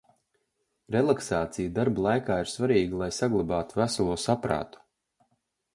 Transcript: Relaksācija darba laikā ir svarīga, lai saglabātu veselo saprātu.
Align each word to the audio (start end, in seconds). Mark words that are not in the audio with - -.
Relaksācija 0.95 1.73
darba 1.77 2.05
laikā 2.07 2.39
ir 2.45 2.49
svarīga, 2.55 2.99
lai 3.03 3.11
saglabātu 3.19 3.83
veselo 3.83 4.19
saprātu. 4.27 4.85